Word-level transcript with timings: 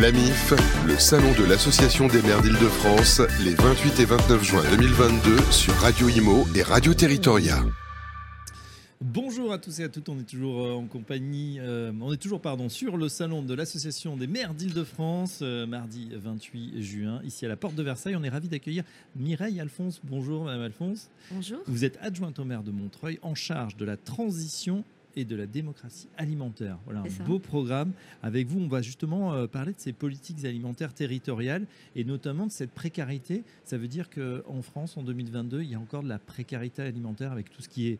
L'AMIF, 0.00 0.52
le 0.88 0.98
salon 0.98 1.30
de 1.38 1.44
l'Association 1.48 2.08
des 2.08 2.20
maires 2.22 2.42
d'Île-de-France, 2.42 3.22
les 3.44 3.54
28 3.54 4.00
et 4.00 4.04
29 4.04 4.42
juin 4.42 4.62
2022 4.70 5.36
sur 5.52 5.72
Radio 5.74 6.08
Imo 6.08 6.44
et 6.56 6.62
Radio 6.62 6.92
Territoria. 6.94 7.62
Bonjour 9.00 9.52
à 9.52 9.58
tous 9.58 9.78
et 9.78 9.84
à 9.84 9.88
toutes, 9.88 10.08
on 10.08 10.18
est 10.18 10.28
toujours 10.28 10.66
euh, 10.66 10.72
en 10.72 10.86
compagnie, 10.86 11.58
euh, 11.60 11.92
on 12.00 12.12
est 12.12 12.16
toujours 12.16 12.40
pardon, 12.40 12.68
sur 12.68 12.96
le 12.96 13.08
salon 13.08 13.42
de 13.42 13.54
l'Association 13.54 14.16
des 14.16 14.26
maires 14.26 14.54
d'Île-de-France, 14.54 15.40
euh, 15.42 15.64
mardi 15.64 16.10
28 16.12 16.82
juin, 16.82 17.20
ici 17.22 17.46
à 17.46 17.48
la 17.48 17.56
porte 17.56 17.76
de 17.76 17.82
Versailles. 17.84 18.16
On 18.16 18.24
est 18.24 18.28
ravi 18.28 18.48
d'accueillir 18.48 18.82
Mireille 19.14 19.60
Alphonse. 19.60 20.00
Bonjour 20.02 20.44
Madame 20.44 20.62
Alphonse. 20.62 21.08
Bonjour. 21.30 21.60
Vous 21.68 21.84
êtes 21.84 21.98
adjointe 22.02 22.40
au 22.40 22.44
maire 22.44 22.64
de 22.64 22.72
Montreuil 22.72 23.20
en 23.22 23.36
charge 23.36 23.76
de 23.76 23.84
la 23.84 23.96
transition 23.96 24.82
et 25.16 25.24
de 25.24 25.36
la 25.36 25.46
démocratie 25.46 26.08
alimentaire. 26.16 26.78
Voilà 26.84 27.00
un 27.00 27.24
beau 27.24 27.38
programme. 27.38 27.92
Avec 28.22 28.46
vous, 28.46 28.60
on 28.60 28.68
va 28.68 28.82
justement 28.82 29.32
euh, 29.32 29.46
parler 29.46 29.72
de 29.72 29.80
ces 29.80 29.92
politiques 29.92 30.44
alimentaires 30.44 30.94
territoriales 30.94 31.66
et 31.96 32.04
notamment 32.04 32.46
de 32.46 32.52
cette 32.52 32.72
précarité. 32.72 33.44
Ça 33.64 33.78
veut 33.78 33.88
dire 33.88 34.10
qu'en 34.10 34.62
France, 34.62 34.96
en 34.96 35.02
2022, 35.02 35.62
il 35.62 35.70
y 35.70 35.74
a 35.74 35.80
encore 35.80 36.02
de 36.02 36.08
la 36.08 36.18
précarité 36.18 36.82
alimentaire 36.82 37.32
avec 37.32 37.50
tout 37.50 37.62
ce 37.62 37.68
qui 37.68 37.88
est 37.88 37.98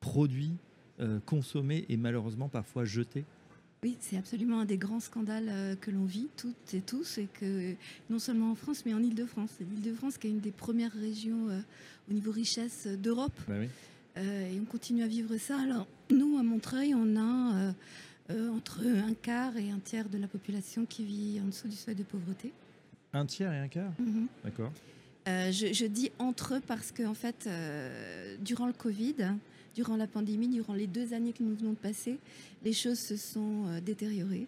produit, 0.00 0.52
euh, 1.00 1.20
consommé 1.24 1.86
et 1.88 1.96
malheureusement 1.96 2.48
parfois 2.48 2.84
jeté. 2.84 3.24
Oui, 3.84 3.96
c'est 3.98 4.16
absolument 4.16 4.60
un 4.60 4.64
des 4.64 4.78
grands 4.78 5.00
scandales 5.00 5.48
euh, 5.48 5.74
que 5.74 5.90
l'on 5.90 6.04
vit 6.04 6.28
toutes 6.36 6.72
et 6.72 6.80
tous, 6.80 7.18
et 7.18 7.26
que 7.26 7.74
non 8.10 8.20
seulement 8.20 8.52
en 8.52 8.54
France, 8.54 8.84
mais 8.86 8.94
en 8.94 9.02
Ile-de-France. 9.02 9.50
C'est 9.58 9.64
l'Île-de-France 9.68 10.18
qui 10.18 10.28
est 10.28 10.30
une 10.30 10.38
des 10.38 10.52
premières 10.52 10.92
régions 10.92 11.48
euh, 11.48 11.58
au 12.08 12.14
niveau 12.14 12.30
richesse 12.30 12.86
d'Europe, 12.86 13.32
Bah 13.48 13.54
oui. 13.58 13.66
Euh, 14.18 14.52
et 14.52 14.60
on 14.60 14.64
continue 14.64 15.02
à 15.02 15.06
vivre 15.06 15.36
ça. 15.38 15.58
Alors, 15.60 15.86
nous, 16.10 16.36
à 16.38 16.42
Montreuil, 16.42 16.94
on 16.94 17.16
a 17.16 17.56
euh, 17.56 17.72
euh, 18.30 18.50
entre 18.50 18.80
un 18.86 19.14
quart 19.14 19.56
et 19.56 19.70
un 19.70 19.78
tiers 19.78 20.08
de 20.08 20.18
la 20.18 20.26
population 20.28 20.84
qui 20.84 21.04
vit 21.04 21.40
en 21.42 21.46
dessous 21.46 21.68
du 21.68 21.76
seuil 21.76 21.94
de 21.94 22.02
pauvreté. 22.02 22.52
Un 23.14 23.26
tiers 23.26 23.52
et 23.52 23.58
un 23.58 23.68
quart? 23.68 23.92
Mhm. 23.98 24.26
D'accord. 24.44 24.72
Euh, 25.28 25.52
je, 25.52 25.72
je 25.72 25.86
dis 25.86 26.10
entre 26.18 26.54
eux 26.56 26.60
parce 26.66 26.90
que 26.92 27.04
en 27.04 27.14
fait, 27.14 27.44
euh, 27.46 28.36
durant 28.40 28.66
le 28.66 28.72
Covid, 28.72 29.14
durant 29.74 29.96
la 29.96 30.06
pandémie, 30.06 30.48
durant 30.48 30.74
les 30.74 30.86
deux 30.86 31.14
années 31.14 31.32
que 31.32 31.42
nous 31.42 31.54
venons 31.56 31.70
de 31.70 31.76
passer, 31.76 32.18
les 32.64 32.72
choses 32.72 32.98
se 32.98 33.16
sont 33.16 33.66
euh, 33.66 33.80
détériorées. 33.80 34.46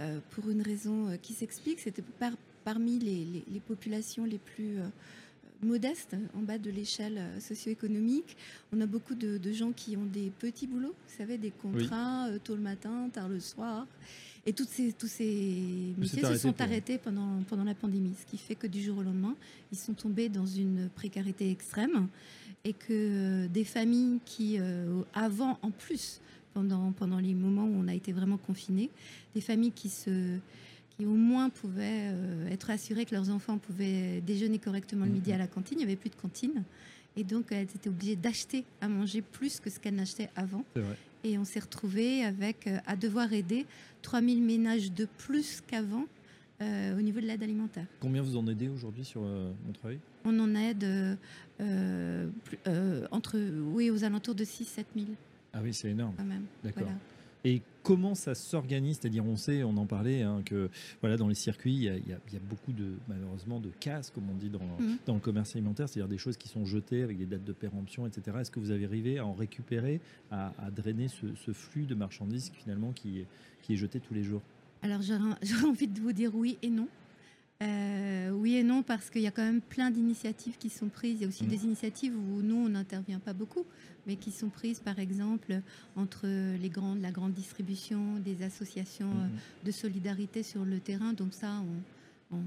Euh, 0.00 0.18
pour 0.30 0.48
une 0.48 0.62
raison 0.62 1.16
qui 1.20 1.34
s'explique. 1.34 1.78
C'était 1.78 2.00
par- 2.00 2.32
parmi 2.64 2.98
les, 2.98 3.22
les- 3.24 3.44
les 3.52 3.60
populations 3.60 4.24
les 4.24 4.38
plus 4.38 4.78
modestes, 5.62 6.16
en 6.34 6.40
bas 6.42 6.58
de 6.58 6.70
l'échelle 6.70 7.18
euh, 7.18 7.40
socio-économique. 7.40 8.36
On 8.72 8.80
a 8.80 8.86
beaucoup 8.86 9.14
de, 9.14 9.38
de 9.38 9.52
gens 9.52 9.72
qui 9.72 9.96
ont 9.96 10.06
des 10.06 10.30
petits 10.38 10.66
boulots, 10.66 10.94
vous 11.08 11.16
savez, 11.16 11.38
des 11.38 11.50
contrats 11.50 12.28
euh, 12.28 12.38
tôt 12.42 12.54
le 12.54 12.62
matin, 12.62 13.08
tard 13.12 13.28
le 13.28 13.40
soir. 13.40 13.86
Et 14.46 14.52
toutes 14.52 14.68
ces, 14.68 14.92
tous 14.92 15.06
ces 15.06 15.94
métiers 15.98 16.24
se 16.24 16.36
sont 16.38 16.60
arrêtés 16.60 16.96
pendant, 16.96 17.42
pendant 17.48 17.64
la 17.64 17.74
pandémie, 17.74 18.14
ce 18.18 18.24
qui 18.24 18.38
fait 18.38 18.54
que 18.54 18.66
du 18.66 18.82
jour 18.82 18.98
au 18.98 19.02
lendemain, 19.02 19.36
ils 19.70 19.78
sont 19.78 19.92
tombés 19.92 20.28
dans 20.30 20.46
une 20.46 20.88
précarité 20.88 21.50
extrême 21.50 22.08
et 22.64 22.72
que 22.72 22.86
euh, 22.90 23.48
des 23.48 23.64
familles 23.64 24.20
qui, 24.24 24.56
euh, 24.58 25.02
avant, 25.14 25.58
en 25.62 25.70
plus, 25.70 26.20
pendant, 26.54 26.92
pendant 26.92 27.18
les 27.18 27.34
moments 27.34 27.64
où 27.64 27.74
on 27.78 27.88
a 27.88 27.94
été 27.94 28.12
vraiment 28.12 28.38
confinés, 28.38 28.90
des 29.34 29.40
familles 29.40 29.72
qui, 29.72 29.88
se, 29.88 30.38
qui 31.00 31.06
au 31.06 31.14
moins 31.14 31.48
pouvaient 31.48 32.10
euh, 32.12 32.48
être 32.48 32.68
assurées 32.68 33.06
que 33.06 33.14
leurs 33.14 33.30
enfants 33.30 33.56
pouvaient 33.56 34.20
déjeuner 34.20 34.58
correctement 34.58 35.06
le 35.06 35.10
midi 35.12 35.32
à 35.32 35.38
la 35.38 35.46
cantine, 35.46 35.78
il 35.78 35.86
n'y 35.86 35.90
avait 35.92 35.96
plus 35.96 36.10
de 36.10 36.14
cantine. 36.16 36.62
Et 37.16 37.24
donc, 37.24 37.46
elles 37.50 37.62
étaient 37.62 37.88
obligées 37.88 38.16
d'acheter 38.16 38.64
à 38.82 38.88
manger 38.88 39.22
plus 39.22 39.60
que 39.60 39.70
ce 39.70 39.80
qu'elles 39.80 39.94
n'achetaient 39.94 40.30
avant. 40.36 40.64
Et 41.24 41.38
on 41.38 41.44
s'est 41.44 41.60
retrouvés 41.60 42.24
avec, 42.24 42.66
euh, 42.66 42.78
à 42.86 42.96
devoir 42.96 43.32
aider 43.32 43.66
3000 44.02 44.42
ménages 44.42 44.92
de 44.92 45.06
plus 45.18 45.62
qu'avant 45.66 46.06
euh, 46.62 46.98
au 46.98 47.00
niveau 47.00 47.20
de 47.20 47.26
l'aide 47.26 47.42
alimentaire. 47.42 47.86
Combien 48.00 48.20
vous 48.20 48.36
en 48.36 48.46
aidez 48.46 48.68
aujourd'hui 48.68 49.04
sur 49.04 49.22
euh, 49.24 49.50
Montreuil 49.66 49.98
On 50.26 50.38
en 50.38 50.54
aide 50.54 51.16
euh, 51.60 52.26
entre, 53.10 53.38
oui, 53.72 53.90
aux 53.90 54.04
alentours 54.04 54.34
de 54.34 54.44
6-7 54.44 54.84
000 54.94 55.06
Ah 55.54 55.60
oui, 55.62 55.72
c'est 55.72 55.88
énorme. 55.88 56.14
quand 56.18 56.24
même. 56.24 56.44
D'accord. 56.62 56.82
Voilà. 56.82 56.98
Et 57.44 57.62
comment 57.82 58.14
ça 58.14 58.34
s'organise? 58.34 58.98
C'est-à-dire, 59.00 59.24
on 59.24 59.36
sait, 59.36 59.62
on 59.62 59.76
en 59.78 59.86
parlait, 59.86 60.22
hein, 60.22 60.42
que 60.44 60.68
voilà, 61.00 61.16
dans 61.16 61.26
les 61.28 61.34
circuits, 61.34 61.72
il 61.74 61.82
y, 61.82 61.88
a, 61.88 61.96
il 61.96 62.10
y 62.10 62.38
beaucoup 62.38 62.72
de, 62.72 62.92
malheureusement, 63.08 63.60
de 63.60 63.70
casse, 63.80 64.10
comme 64.10 64.28
on 64.30 64.34
dit 64.34 64.50
dans, 64.50 64.60
Mhm. 64.78 64.98
dans 65.06 65.14
le 65.14 65.20
commerce 65.20 65.54
alimentaire, 65.56 65.88
c'est-à-dire 65.88 66.08
des 66.08 66.18
choses 66.18 66.36
qui 66.36 66.48
sont 66.48 66.66
jetées 66.66 67.02
avec 67.02 67.16
des 67.16 67.24
dates 67.26 67.44
de 67.44 67.52
péremption, 67.52 68.06
etc. 68.06 68.36
Est-ce 68.40 68.50
que 68.50 68.60
vous 68.60 68.70
avez 68.70 68.84
arrivé 68.84 69.18
à 69.18 69.24
en 69.26 69.32
récupérer, 69.32 70.00
à, 70.30 70.52
à 70.58 70.70
drainer 70.70 71.08
ce, 71.08 71.26
ce 71.34 71.52
flux 71.52 71.86
de 71.86 71.94
marchandises 71.94 72.52
finalement 72.54 72.92
qui, 72.92 73.20
est- 73.20 73.26
qui 73.62 73.72
est 73.72 73.76
jeté 73.76 74.00
tous 74.00 74.12
les 74.14 74.22
jours? 74.22 74.42
Alors 74.82 75.00
j'aurais 75.02 75.34
envie 75.66 75.88
de 75.88 76.00
vous 76.00 76.12
dire 76.12 76.34
oui 76.34 76.58
et 76.62 76.68
non. 76.70 76.88
Euh, 77.62 78.30
oui 78.30 78.54
et 78.56 78.62
non 78.62 78.82
parce 78.82 79.10
qu'il 79.10 79.20
y 79.20 79.26
a 79.26 79.30
quand 79.30 79.44
même 79.44 79.60
plein 79.60 79.90
d'initiatives 79.90 80.56
qui 80.58 80.70
sont 80.70 80.88
prises. 80.88 81.16
Il 81.18 81.22
y 81.22 81.24
a 81.26 81.28
aussi 81.28 81.44
Mhm. 81.44 81.50
des 81.50 81.64
initiatives 81.64 82.14
où 82.16 82.40
nous, 82.42 82.56
on 82.56 82.68
n'intervient 82.70 83.18
pas 83.18 83.34
beaucoup, 83.34 83.66
mais 84.06 84.16
qui 84.16 84.30
sont 84.30 84.48
prises 84.48 84.80
par 84.80 84.98
exemple 84.98 85.60
entre 85.94 86.26
les 86.56 86.68
grandes, 86.70 87.02
la 87.02 87.10
grande 87.10 87.34
distribution, 87.34 88.16
des 88.24 88.42
associations 88.42 89.10
euh, 89.10 89.24
Mhm. 89.26 89.30
de 89.66 89.70
solidarité 89.72 90.42
sur 90.42 90.64
le 90.64 90.80
terrain. 90.80 91.12
Donc 91.12 91.34
ça, 91.34 91.62
on, 92.32 92.36
on- 92.36 92.42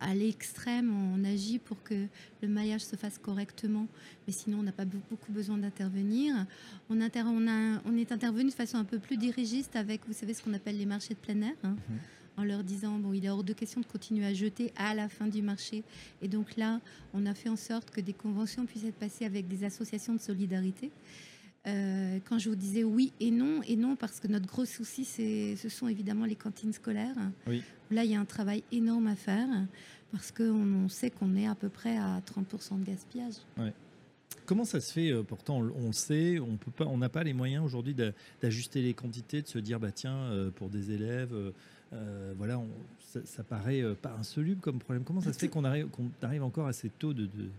à 0.00 0.14
l'extrême, 0.14 0.92
on 1.14 1.24
agit 1.24 1.58
pour 1.58 1.82
que 1.82 2.06
le 2.42 2.48
maillage 2.48 2.82
se 2.82 2.94
fasse 2.94 3.16
correctement. 3.18 3.86
Mais 4.26 4.32
sinon, 4.34 4.58
on 4.58 4.62
n'a 4.62 4.72
pas 4.72 4.84
be- 4.84 5.00
beaucoup 5.10 5.32
besoin 5.32 5.56
d'intervenir. 5.56 6.46
On, 6.90 7.00
inter- 7.00 7.22
on, 7.26 7.48
a- 7.48 7.80
on 7.86 7.96
est 7.96 8.12
intervenu 8.12 8.50
de 8.50 8.54
façon 8.54 8.76
un 8.76 8.84
peu 8.84 8.98
plus 8.98 9.16
dirigiste 9.16 9.74
avec, 9.76 10.02
vous 10.06 10.12
savez, 10.12 10.34
ce 10.34 10.42
qu'on 10.42 10.52
appelle 10.52 10.76
les 10.78 10.86
marchés 10.86 11.14
de 11.14 11.18
plein 11.18 11.40
air. 11.42 11.54
hein, 11.64 11.76
Mhm. 11.88 11.98
En 12.36 12.42
leur 12.44 12.64
disant, 12.64 12.98
bon, 12.98 13.12
il 13.12 13.24
est 13.24 13.30
hors 13.30 13.44
de 13.44 13.52
question 13.52 13.80
de 13.80 13.86
continuer 13.86 14.26
à 14.26 14.34
jeter 14.34 14.72
à 14.76 14.94
la 14.94 15.08
fin 15.08 15.28
du 15.28 15.40
marché. 15.40 15.84
Et 16.20 16.26
donc 16.28 16.56
là, 16.56 16.80
on 17.12 17.26
a 17.26 17.34
fait 17.34 17.48
en 17.48 17.56
sorte 17.56 17.90
que 17.90 18.00
des 18.00 18.12
conventions 18.12 18.66
puissent 18.66 18.84
être 18.84 18.96
passées 18.98 19.24
avec 19.24 19.46
des 19.46 19.62
associations 19.64 20.14
de 20.14 20.20
solidarité. 20.20 20.90
Euh, 21.66 22.18
quand 22.28 22.38
je 22.38 22.50
vous 22.50 22.56
disais 22.56 22.84
oui 22.84 23.12
et 23.20 23.30
non, 23.30 23.62
et 23.62 23.76
non 23.76 23.96
parce 23.96 24.20
que 24.20 24.26
notre 24.28 24.46
gros 24.46 24.66
souci, 24.66 25.04
c'est, 25.04 25.56
ce 25.56 25.68
sont 25.68 25.88
évidemment 25.88 26.26
les 26.26 26.34
cantines 26.34 26.72
scolaires. 26.72 27.16
Oui. 27.46 27.62
Là, 27.90 28.04
il 28.04 28.10
y 28.10 28.14
a 28.14 28.20
un 28.20 28.26
travail 28.26 28.64
énorme 28.72 29.06
à 29.06 29.16
faire 29.16 29.48
parce 30.12 30.30
qu'on 30.30 30.44
on 30.84 30.88
sait 30.88 31.10
qu'on 31.10 31.36
est 31.36 31.46
à 31.46 31.54
peu 31.54 31.68
près 31.68 31.96
à 31.96 32.20
30% 32.20 32.80
de 32.80 32.84
gaspillage. 32.84 33.34
Comment 34.46 34.64
ça 34.64 34.80
se 34.80 34.92
fait 34.92 35.10
euh, 35.10 35.22
Pourtant, 35.22 35.58
on, 35.58 35.86
le 35.86 35.92
sait, 35.92 36.38
on 36.38 36.56
peut 36.56 36.70
pas, 36.70 36.84
on 36.86 36.98
n'a 36.98 37.08
pas 37.08 37.24
les 37.24 37.32
moyens 37.32 37.64
aujourd'hui 37.64 37.94
d'a- 37.94 38.12
d'ajuster 38.42 38.82
les 38.82 38.92
quantités, 38.92 39.40
de 39.40 39.48
se 39.48 39.58
dire 39.58 39.80
bah 39.80 39.90
tiens, 39.92 40.16
euh, 40.16 40.50
pour 40.50 40.68
des 40.68 40.90
élèves, 40.90 41.32
euh, 41.94 42.34
voilà, 42.36 42.58
on- 42.58 42.68
ça, 43.00 43.20
ça 43.24 43.42
paraît 43.44 43.80
euh, 43.82 43.94
pas 43.94 44.14
insoluble 44.18 44.60
comme 44.60 44.78
problème. 44.78 45.04
Comment 45.04 45.20
ça 45.20 45.32
se 45.32 45.38
fait 45.38 45.48
qu'on 45.48 45.64
arrive, 45.64 45.86
qu'on 45.88 46.10
arrive 46.22 46.42
encore 46.42 46.66
à 46.66 46.72
ces 46.72 46.88
taux 46.90 47.14
de, 47.14 47.26
de- 47.26 47.50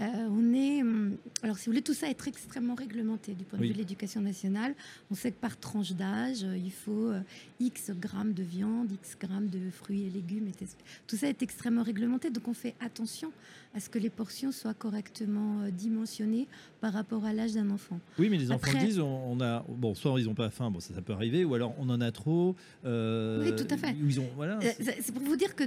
Euh, 0.00 0.06
on 0.30 0.54
est, 0.54 0.80
hum, 0.80 1.18
alors 1.42 1.58
si 1.58 1.66
vous 1.66 1.72
voulez, 1.72 1.82
tout 1.82 1.92
ça 1.92 2.08
est 2.08 2.26
extrêmement 2.26 2.74
réglementé 2.74 3.34
du 3.34 3.44
point 3.44 3.58
de 3.58 3.62
Oui. 3.62 3.68
vue 3.68 3.74
de 3.74 3.78
l'éducation 3.80 4.22
nationale. 4.22 4.74
On 5.10 5.14
sait 5.14 5.32
que 5.32 5.36
par 5.38 5.58
tranche 5.60 5.92
d'âge, 5.92 6.44
euh, 6.44 6.56
il 6.56 6.72
faut 6.72 7.10
euh, 7.10 7.20
X 7.60 7.90
grammes 8.00 8.32
de 8.32 8.42
viande, 8.42 8.90
X 8.90 9.18
grammes 9.20 9.48
de 9.48 9.68
fruits 9.70 10.04
et 10.06 10.10
légumes. 10.10 10.48
et 10.48 10.66
Tout 11.06 11.16
ça 11.16 11.28
est 11.28 11.42
extrêmement 11.42 11.82
réglementé, 11.82 12.30
donc 12.30 12.48
on 12.48 12.54
fait 12.54 12.74
attention 12.80 13.32
à 13.74 13.80
ce 13.80 13.90
que 13.90 13.98
les 13.98 14.08
portions 14.08 14.50
soient 14.50 14.72
correctement 14.72 15.68
dimensionnées 15.70 16.46
par 16.80 16.94
rapport 16.94 17.26
à 17.26 17.34
l'âge 17.34 17.52
d'un 17.52 17.68
enfant. 17.68 18.00
Oui, 18.18 18.30
mais 18.30 18.38
les 18.38 18.50
enfants 18.50 18.68
Après- 18.70 18.86
disent, 18.86 18.98
on, 18.98 19.32
on 19.32 19.40
a, 19.42 19.62
bon, 19.68 19.94
soit 19.94 20.18
ils 20.18 20.24
n'ont 20.24 20.34
pas 20.34 20.48
faim, 20.48 20.70
bon 20.70 20.80
ça, 20.80 20.94
ça 20.94 21.02
peut 21.02 21.12
arriver, 21.12 21.44
ou 21.44 21.54
alors 21.54 21.74
on 21.78 21.90
en 21.90 22.00
a 22.00 22.10
trop. 22.12 22.56
euh, 22.86 23.44
Oui, 23.44 23.54
tout 23.54 23.68
à 23.72 23.76
fait. 23.76 23.92
ou 24.02 24.06
Ils 24.08 24.20
ont, 24.20 24.28
voilà. 24.36 24.58
C'est 24.80 25.12
pour 25.12 25.22
vous 25.22 25.36
dire 25.36 25.54
que 25.54 25.64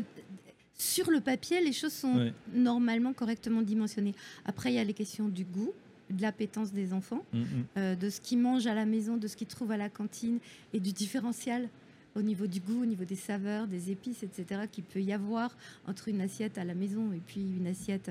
sur 0.78 1.10
le 1.10 1.22
papier, 1.22 1.62
les 1.62 1.74
choses 1.74 1.94
sont 1.94 2.16
Ouais. 2.18 2.34
normalement 2.54 3.14
correctement 3.14 3.62
dimensionnées. 3.62 4.14
Après, 4.46 4.72
il 4.72 4.76
y 4.76 4.80
a 4.80 4.84
les 4.84 4.94
questions 4.94 5.30
du 5.30 5.46
goût, 5.46 5.72
de 6.10 6.22
l'appétence 6.22 6.72
des 6.74 6.94
enfants. 6.94 7.24
Mm, 7.34 7.40
mm. 7.40 7.46
euh, 7.78 7.96
de 7.96 8.10
ce 8.10 8.22
qu'ils 8.22 8.40
mangent 8.40 8.68
à 8.68 8.76
la 8.76 8.86
maison, 8.86 9.18
de 9.18 9.28
ce 9.28 9.36
qu'ils 9.36 9.48
trouvent 9.48 9.72
à 9.72 9.78
la 9.78 9.90
cantine 9.90 10.40
et 10.74 10.80
du 10.80 10.92
différentiel 10.92 11.70
au 12.18 12.22
niveau 12.22 12.48
du 12.48 12.62
goût, 12.62 12.84
au 12.84 12.86
niveau 12.86 13.04
des 13.04 13.16
saveurs, 13.16 13.68
des 13.68 13.92
épices, 13.92 14.24
etc., 14.24 14.62
qu'il 14.72 14.86
peut 14.86 15.02
y 15.02 15.12
avoir 15.12 15.58
entre 15.86 16.08
une 16.08 16.22
assiette 16.22 16.58
à 16.58 16.64
la 16.64 16.74
maison 16.74 17.12
et 17.12 17.20
puis 17.26 17.42
une 17.42 17.68
assiette 17.68 18.10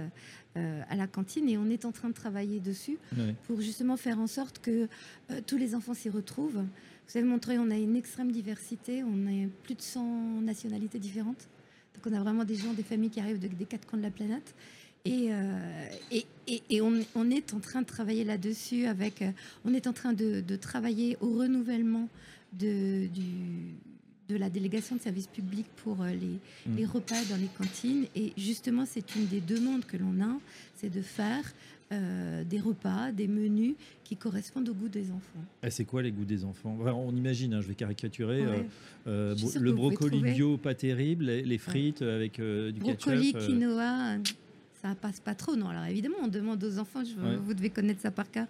euh, 0.59 0.83
à 0.91 0.97
la 0.97 1.06
cantine. 1.06 1.49
Et 1.49 1.56
on 1.56 1.71
est 1.71 1.85
en 1.87 1.93
train 1.93 2.09
de 2.09 2.15
travailler 2.15 2.61
dessus 2.61 2.99
pour 3.47 3.61
justement 3.62 3.97
faire 3.97 4.19
en 4.19 4.27
sorte 4.27 4.59
que 4.59 4.88
euh, 5.31 5.41
tous 5.47 5.56
les 5.56 5.75
enfants 5.75 5.94
s'y 5.94 6.11
retrouvent. 6.11 6.56
Vous 6.62 7.11
savez, 7.12 7.25
Montreuil, 7.27 7.59
on 7.59 7.71
a 7.71 7.77
une 7.77 7.97
extrême 7.97 8.31
diversité, 8.31 9.03
on 9.05 9.27
a 9.27 9.49
plus 9.62 9.75
de 9.75 9.81
100 9.83 10.43
nationalités 10.43 10.99
différentes. 10.99 11.49
Donc 11.94 12.06
on 12.12 12.17
a 12.17 12.20
vraiment 12.20 12.44
des 12.44 12.56
gens, 12.56 12.73
des 12.73 12.82
familles 12.82 13.11
qui 13.11 13.20
arrivent 13.20 13.38
de- 13.38 13.49
des 13.49 13.64
quatre 13.64 13.87
coins 13.87 13.99
de 13.99 14.05
la 14.05 14.11
planète. 14.11 14.55
Et, 15.06 15.29
euh, 15.31 15.87
et, 16.11 16.25
et- 16.46 16.62
et 16.70 16.81
on, 16.81 16.93
on 17.14 17.31
est 17.31 17.52
en 17.52 17.61
train 17.61 17.82
de 17.82 17.87
travailler 17.87 18.25
là-dessus 18.25 18.87
avec, 18.87 19.20
euh, 19.23 19.31
on 19.64 19.75
est 19.75 19.87
en 19.87 19.93
train 19.93 20.12
de, 20.14 20.41
de 20.41 20.56
travailler 20.56 21.17
au 21.20 21.35
renouvellement 21.38 22.08
de, 22.55 23.06
du, 23.08 23.23
de 24.31 24.37
la 24.37 24.49
délégation 24.49 24.96
de 24.96 25.02
services 25.02 25.26
publics 25.26 25.67
pour 25.85 26.02
euh, 26.02 26.08
les, 26.11 26.38
Mm. 26.67 26.76
les 26.76 26.87
repas 26.87 27.23
dans 27.29 27.37
les 27.37 27.49
cantines. 27.58 28.06
Et 28.17 28.32
justement, 28.38 28.87
c'est 28.87 29.14
une 29.17 29.26
des 29.26 29.40
demandes 29.43 29.85
que 29.85 29.99
l'on 29.99 30.19
a, 30.23 30.38
c'est 30.76 30.88
de 30.88 31.02
faire 31.02 31.44
euh, 31.94 32.44
des 32.44 32.61
repas, 32.61 33.12
des 33.12 33.26
menus 33.29 33.75
qui 34.05 34.17
correspondent 34.17 34.69
au 34.69 34.75
goût 34.75 34.88
des 34.88 35.11
enfants. 35.11 35.44
Ah, 35.62 35.70
c'est 35.70 35.85
quoi 35.85 36.02
les 36.02 36.11
goûts 36.12 36.25
des 36.25 36.44
enfants? 36.44 36.76
Enfin, 36.81 36.93
On 36.93 37.14
imagine, 37.17 37.55
hein, 37.55 37.61
je 37.61 37.69
vais 37.69 37.75
caricaturer. 37.75 38.43
euh, 38.44 38.50
Ouais. 38.61 38.67
euh, 39.06 39.35
Je 39.37 39.58
le 39.58 39.73
brocoli 39.73 40.23
bio, 40.23 40.56
pas 40.58 40.75
terrible. 40.75 41.25
Les, 41.26 41.43
les 41.43 41.58
frites 41.58 42.02
avec 42.02 42.41
du 42.41 42.73
Brocoli, 42.81 43.32
ketchup. 43.32 43.37
euh, 43.37 43.46
quinoa, 43.46 44.17
ça 44.85 44.95
passe 44.95 45.19
pas 45.21 45.35
trop. 45.35 45.57
Non, 45.57 45.69
alors 45.69 45.85
évidemment, 45.87 46.17
on 46.23 46.29
demande 46.29 46.63
aux 46.63 46.79
enfants, 46.79 47.03
je- 47.05 47.15
Ouais. 47.19 47.37
vous 47.37 47.55
devez 47.55 47.71
connaître 47.71 48.03
ça 48.03 48.11
par 48.11 48.31
cœur. 48.31 48.47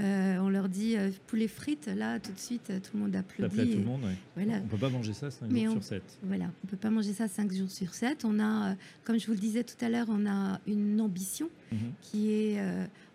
Euh, 0.00 0.36
on 0.38 0.48
leur 0.48 0.68
dit 0.68 0.96
euh, 0.96 1.10
poulet 1.28 1.46
frites, 1.46 1.86
là, 1.86 2.18
tout 2.18 2.32
de 2.32 2.38
suite, 2.38 2.72
tout 2.82 2.90
le 2.96 3.00
monde 3.04 3.14
applaudit. 3.14 3.60
à 3.60 3.64
tout 3.64 3.70
et 3.70 3.76
le 3.76 3.84
monde. 3.84 4.02
ouais. 4.04 4.16
Voilà. 4.34 4.58
On 4.64 4.66
peut 4.66 4.76
pas 4.78 4.88
manger 4.88 5.12
ça 5.12 5.30
5 5.30 5.46
Mais 5.48 5.60
jours 5.64 5.68
on- 5.68 5.72
sur 5.74 5.84
7. 5.84 6.02
Voilà, 6.24 6.46
on 6.64 6.66
peut 6.66 6.76
pas 6.76 6.90
manger 6.90 7.12
ça 7.12 7.28
5 7.28 7.52
jours 7.52 7.70
sur 7.70 7.94
7. 7.94 8.24
On 8.24 8.40
a, 8.40 8.70
euh, 8.70 8.74
comme 9.04 9.18
je 9.20 9.26
vous 9.26 9.32
le 9.34 9.38
disais 9.38 9.62
tout 9.62 9.76
à 9.84 9.88
l'heure, 9.88 10.06
on 10.08 10.26
a 10.26 10.60
une 10.66 11.00
ambition 11.00 11.48
Mhm. 11.70 11.78
qui 12.02 12.30
est. 12.32 12.60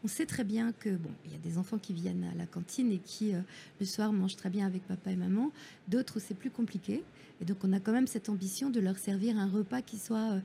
on 0.04 0.08
sait 0.08 0.26
très 0.26 0.44
bien 0.44 0.72
que 0.80 0.90
bon, 0.90 1.12
il 1.26 1.32
y 1.32 1.36
a 1.36 1.38
des 1.38 1.58
enfants 1.60 1.78
qui 1.78 1.94
viennent 1.94 2.24
à 2.34 2.36
la 2.38 2.46
cantine 2.48 2.92
et 2.92 2.98
qui 2.98 3.34
le 3.80 3.86
soir 3.86 4.12
mangent 4.14 4.36
très 4.38 4.50
bien 4.50 4.66
avec 4.66 4.82
papa 4.88 5.12
et 5.12 5.16
maman. 5.16 5.52
D'autres 5.90 6.20
c'est 6.20 6.34
plus 6.34 6.50
compliqué. 6.50 7.04
Et 7.42 7.46
donc 7.46 7.58
on 7.64 7.72
a 7.74 7.80
quand 7.80 7.92
même 7.92 8.08
cette 8.08 8.28
ambition 8.30 8.70
de 8.72 8.80
leur 8.80 8.98
servir 8.98 9.38
un 9.38 9.48
repas 9.48 9.82
qui 9.84 9.98
soit 10.00 10.42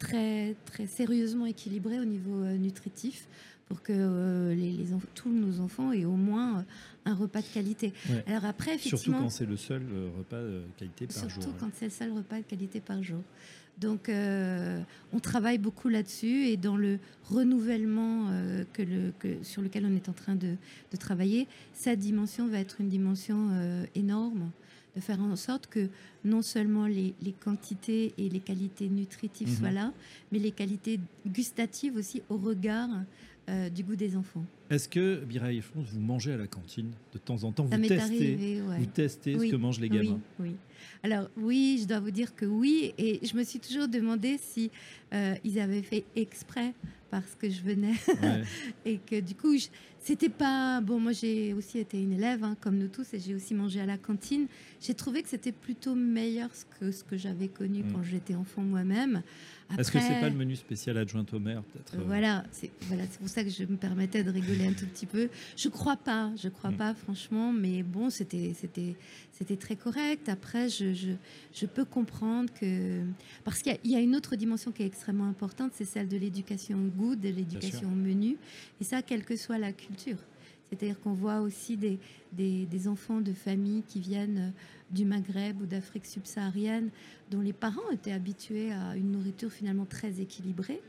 très 0.00 0.56
très 0.64 0.86
sérieusement 0.88 1.46
équilibré 1.46 2.00
au 2.00 2.04
niveau 2.04 2.42
euh, 2.42 2.56
nutritif 2.56 3.28
pour 3.68 3.82
que 3.82 3.92
euh, 3.94 4.52
les, 4.54 4.72
les 4.72 4.92
enf- 4.92 5.04
tous 5.14 5.30
nos 5.30 5.60
enfants 5.60 5.92
aient 5.92 6.04
au 6.04 6.16
moins 6.16 6.58
euh, 6.58 6.62
un 7.04 7.14
repas 7.14 7.40
de 7.40 7.46
qualité. 7.54 7.92
Ouais. 8.08 8.24
Alors 8.26 8.46
après, 8.46 8.72
Surtout 8.78 8.88
effectivement, 8.96 9.18
quand 9.20 9.30
c'est 9.30 9.46
le 9.46 9.56
seul 9.56 9.82
repas 10.18 10.42
de 10.42 10.62
qualité 10.76 11.06
par 11.06 11.14
Surtout 11.16 11.40
jour. 11.42 11.44
ouais. 11.52 11.56
quand 11.60 11.70
c'est 11.74 11.84
le 11.84 11.90
seul 11.92 12.10
repas 12.12 12.38
de 12.38 12.44
qualité 12.44 12.80
par 12.80 13.00
jour. 13.02 13.22
Donc, 13.78 14.08
euh, 14.10 14.82
on 15.14 15.20
travaille 15.20 15.56
beaucoup 15.56 15.88
là-dessus 15.88 16.46
et 16.48 16.56
dans 16.58 16.76
le 16.76 16.98
renouvellement 17.30 18.26
euh, 18.30 18.64
que 18.74 18.82
le, 18.82 19.12
que- 19.18 19.42
sur 19.42 19.62
lequel 19.62 19.86
on 19.86 19.94
est 19.94 20.08
en 20.08 20.12
train 20.12 20.34
de, 20.34 20.56
de 20.92 20.96
travailler, 20.98 21.46
cette 21.72 21.98
dimension 22.00 22.46
va 22.48 22.58
être 22.58 22.80
une 22.80 22.88
dimension 22.88 23.48
énorme, 23.94 24.50
de 24.96 25.00
faire 25.00 25.20
en 25.20 25.36
sorte 25.36 25.66
que 25.68 25.88
non 26.24 26.42
seulement 26.42 26.86
les, 26.86 27.14
les 27.22 27.32
quantités 27.32 28.12
et 28.18 28.28
les 28.28 28.40
qualités 28.40 28.88
nutritives 28.88 29.48
Mhm. 29.48 29.56
soient 29.56 29.70
là, 29.70 29.92
mais 30.32 30.38
les 30.38 30.50
qualités 30.50 30.98
gustatives 31.26 31.96
aussi 31.96 32.22
au 32.28 32.36
regard 32.36 32.88
euh, 33.48 33.68
du 33.68 33.82
goût 33.82 33.96
des 33.96 34.16
enfants. 34.16 34.44
Est-ce 34.68 34.88
que, 34.88 35.24
Mireille 35.24 35.60
France, 35.60 35.86
vous 35.92 36.00
mangez 36.00 36.32
à 36.32 36.36
la 36.36 36.46
cantine 36.46 36.90
de 37.12 37.18
temps 37.18 37.42
en 37.42 37.50
temps 37.52 37.68
Ça 37.68 37.74
Vous 37.76 37.80
m'est 37.82 37.88
testez, 37.88 38.02
arrivé, 38.34 38.62
ouais. 38.62 38.78
vous 38.78 38.86
testez 38.86 39.34
Oui, 39.36 39.46
ce 39.48 39.52
que 39.52 39.56
mangent 39.56 39.80
les 39.80 39.88
gamins 39.88 40.20
Oui, 40.38 40.50
oui. 40.50 40.54
Alors 41.02 41.28
oui, 41.36 41.78
je 41.82 41.88
dois 41.88 41.98
vous 42.00 42.10
dire 42.12 42.34
que 42.36 42.46
oui, 42.46 42.92
et 42.98 43.18
je 43.26 43.34
me 43.36 43.42
suis 43.42 43.58
toujours 43.58 43.88
demandé 43.88 44.38
si 44.38 44.70
euh, 45.12 45.34
ils 45.44 45.58
avaient 45.58 45.82
fait 45.82 46.04
exprès 46.14 46.74
parce 47.10 47.34
que 47.38 47.50
je 47.50 47.60
venais 47.62 47.94
Ouais. 48.22 48.42
et 48.84 48.98
que 48.98 49.20
du 49.20 49.34
coup, 49.34 49.54
c'était 49.98 50.28
pas 50.28 50.80
bon. 50.80 50.98
Moi, 51.00 51.12
j'ai 51.12 51.52
aussi 51.54 51.78
été 51.78 52.00
une 52.00 52.12
élève, 52.12 52.44
hein, 52.44 52.56
comme 52.60 52.76
nous 52.78 52.88
tous, 52.88 53.12
et 53.14 53.18
j'ai 53.18 53.34
aussi 53.34 53.54
mangé 53.54 53.80
à 53.80 53.86
la 53.86 53.98
cantine. 53.98 54.46
J'ai 54.80 54.94
trouvé 54.94 55.22
que 55.22 55.28
c'était 55.28 55.52
plutôt 55.52 55.94
meilleur 55.94 56.48
que 56.78 56.90
ce 56.92 57.02
que 57.04 57.16
j'avais 57.16 57.48
connu 57.48 57.82
Mm. 57.82 57.92
quand 57.92 58.02
j'étais 58.02 58.34
enfant 58.34 58.62
moi-même. 58.62 59.22
Est-ce 59.78 59.90
que 59.92 59.98
c'est 60.00 60.06
Après- 60.06 60.20
pas 60.20 60.28
le 60.28 60.36
menu 60.36 60.56
spécial 60.56 60.96
adjoint 60.98 61.24
au 61.32 61.38
maire 61.38 61.62
peut-être 61.62 61.94
euh, 61.94 62.02
voilà, 62.06 62.44
c'est 62.50 62.70
voilà, 62.82 63.04
c'est 63.10 63.18
pour 63.20 63.28
ça 63.28 63.44
que 63.44 63.50
je 63.50 63.62
me 63.64 63.76
permettais 63.76 64.24
de 64.24 64.30
rigoler 64.30 64.66
un 64.66 64.72
tout 64.72 64.86
petit 64.86 65.06
peu. 65.06 65.28
Je 65.56 65.68
crois 65.68 65.96
pas, 65.96 66.32
je 66.36 66.48
crois 66.48 66.70
Mm. 66.70 66.76
pas 66.76 66.94
franchement, 66.94 67.52
mais 67.52 67.82
bon, 67.82 68.10
c'était 68.10 68.52
c'était 68.58 68.96
c'était 69.32 69.56
très 69.56 69.76
correct. 69.76 70.28
Après, 70.28 70.68
je, 70.68 70.92
je, 70.92 71.10
je 71.54 71.66
peux 71.66 71.84
comprendre 71.84 72.52
que 72.60 73.02
parce 73.44 73.62
qu'il 73.62 73.72
y 73.72 73.74
a- 73.74 73.78
il 73.84 73.90
y, 73.92 73.96
a 73.96 74.00
une 74.00 74.14
autre 74.16 74.36
dimension 74.36 74.70
qui 74.72 74.82
est 74.82 74.86
extrêmement 74.86 75.26
importante, 75.28 75.72
c'est 75.74 75.84
celle 75.86 76.08
de 76.08 76.16
l'éducation 76.16 76.76
au 76.78 76.88
goût, 76.88 77.14
de 77.16 77.28
l'éducation 77.28 77.88
au 77.88 77.94
menu, 77.96 78.36
et 78.80 78.84
ça, 78.84 79.02
quelle 79.02 79.24
que 79.24 79.36
soit 79.36 79.58
la 79.58 79.72
culture. 79.72 80.18
C'est-à-dire 80.68 81.00
qu'on 81.00 81.14
voit 81.14 81.40
aussi 81.40 81.76
des, 81.76 81.98
des, 82.32 82.64
des 82.66 82.86
enfants 82.86 83.20
de 83.20 83.32
familles 83.32 83.82
qui 83.88 83.98
viennent 83.98 84.52
du 84.90 85.04
Maghreb 85.04 85.60
ou 85.60 85.66
d'Afrique 85.66 86.06
subsaharienne, 86.06 86.90
dont 87.30 87.40
les 87.40 87.52
parents 87.52 87.90
étaient 87.92 88.12
habitués 88.12 88.72
à 88.72 88.96
une 88.96 89.12
nourriture 89.12 89.50
finalement 89.52 89.86
très 89.86 90.20
équilibrée, 90.20 90.80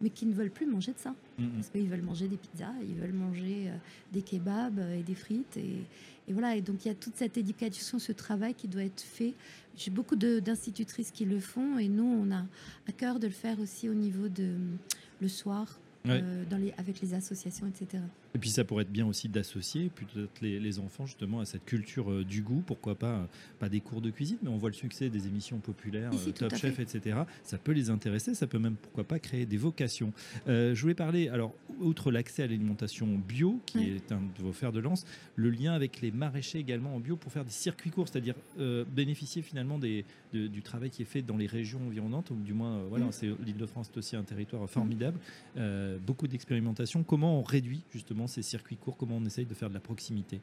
mais 0.00 0.10
qui 0.10 0.26
ne 0.26 0.32
veulent 0.32 0.50
plus 0.50 0.66
manger 0.66 0.92
de 0.92 0.98
ça. 0.98 1.14
Parce 1.54 1.68
qu'ils 1.68 1.88
veulent 1.88 2.02
manger 2.02 2.28
des 2.28 2.36
pizzas, 2.36 2.72
ils 2.82 2.94
veulent 2.94 3.12
manger 3.12 3.68
euh, 3.68 3.76
des 4.12 4.22
kebabs 4.22 4.78
euh, 4.78 4.98
et 4.98 5.02
des 5.02 5.14
frites. 5.14 5.56
Et, 5.56 5.84
et 6.28 6.32
voilà, 6.32 6.56
et 6.56 6.62
donc 6.62 6.84
il 6.84 6.88
y 6.88 6.90
a 6.90 6.94
toute 6.94 7.16
cette 7.16 7.36
éducation, 7.36 7.98
ce 7.98 8.12
travail 8.12 8.54
qui 8.54 8.68
doit 8.68 8.84
être 8.84 9.00
fait. 9.02 9.34
J'ai 9.76 9.90
beaucoup 9.90 10.16
d'institutrices 10.16 11.10
qui 11.10 11.24
le 11.24 11.40
font, 11.40 11.78
et 11.78 11.88
nous, 11.88 12.04
on 12.04 12.30
a 12.30 12.44
à 12.88 12.92
cœur 12.92 13.18
de 13.18 13.26
le 13.26 13.32
faire 13.32 13.58
aussi 13.60 13.88
au 13.88 13.94
niveau 13.94 14.28
de 14.28 14.56
le 15.20 15.28
soir, 15.28 15.78
euh, 16.06 16.44
dans 16.48 16.56
les, 16.56 16.72
avec 16.78 17.00
les 17.00 17.14
associations, 17.14 17.66
etc. 17.66 18.02
Et 18.34 18.38
puis 18.38 18.50
ça 18.50 18.62
pourrait 18.64 18.82
être 18.84 18.92
bien 18.92 19.06
aussi 19.06 19.28
d'associer 19.28 19.90
peut-être 19.94 20.40
les, 20.40 20.60
les 20.60 20.78
enfants 20.78 21.04
justement 21.04 21.40
à 21.40 21.44
cette 21.44 21.64
culture 21.64 22.12
euh, 22.12 22.24
du 22.24 22.42
goût. 22.42 22.62
Pourquoi 22.64 22.94
pas, 22.94 23.14
euh, 23.14 23.24
pas 23.58 23.68
des 23.68 23.80
cours 23.80 24.00
de 24.00 24.10
cuisine, 24.10 24.38
mais 24.42 24.48
on 24.50 24.56
voit 24.56 24.68
le 24.70 24.74
succès 24.76 25.08
des 25.10 25.26
émissions 25.26 25.58
populaires, 25.58 26.12
euh, 26.14 26.30
Top 26.32 26.54
Chef, 26.54 26.74
fait. 26.76 26.82
etc. 26.82 27.22
Ça 27.42 27.58
peut 27.58 27.72
les 27.72 27.90
intéresser, 27.90 28.34
ça 28.34 28.46
peut 28.46 28.58
même, 28.60 28.76
pourquoi 28.76 29.02
pas, 29.04 29.18
créer 29.18 29.46
des 29.46 29.56
vocations. 29.56 30.12
Euh, 30.46 30.74
je 30.76 30.80
voulais 30.82 30.94
parler, 30.94 31.28
alors, 31.28 31.52
outre 31.80 32.12
l'accès 32.12 32.44
à 32.44 32.46
l'alimentation 32.46 33.06
bio, 33.18 33.60
qui 33.66 33.90
est 33.90 34.12
un 34.12 34.20
de 34.20 34.42
vos 34.42 34.52
fers 34.52 34.70
de 34.70 34.78
lance, 34.80 35.04
le 35.34 35.50
lien 35.50 35.72
avec 35.72 36.00
les 36.00 36.12
maraîchers 36.12 36.58
également 36.58 36.94
en 36.94 37.00
bio 37.00 37.16
pour 37.16 37.32
faire 37.32 37.44
des 37.44 37.50
circuits 37.50 37.90
courts, 37.90 38.08
c'est-à-dire 38.08 38.34
bénéficier 38.94 39.42
finalement 39.42 39.78
des, 39.78 40.04
de- 40.32 40.46
du 40.46 40.62
travail 40.62 40.90
qui 40.90 41.02
est 41.02 41.06
fait 41.06 41.22
dans 41.22 41.36
les 41.36 41.46
régions 41.46 41.80
environnantes, 41.86 42.30
ou 42.30 42.36
du 42.36 42.52
moins, 42.52 42.82
voilà, 42.88 43.06
Mm. 43.06 43.12
c'est 43.12 43.26
l'Île-de-France 43.44 43.90
est 43.94 43.98
aussi 43.98 44.16
un 44.16 44.22
territoire 44.22 44.68
formidable, 44.68 45.18
euh, 45.56 45.98
beaucoup 46.06 46.28
d'expérimentation. 46.28 47.02
Comment 47.02 47.38
on 47.40 47.42
réduit 47.42 47.82
justement 47.92 48.19
ces 48.26 48.42
circuits 48.42 48.76
courts 48.76 48.96
Comment 48.96 49.16
on 49.16 49.24
essaye 49.24 49.46
de 49.46 49.54
faire 49.54 49.68
de 49.68 49.74
la 49.74 49.80
proximité 49.80 50.40